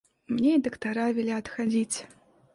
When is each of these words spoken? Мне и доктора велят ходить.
Мне 0.25 0.55
и 0.55 0.59
доктора 0.59 1.11
велят 1.11 1.47
ходить. 1.47 2.07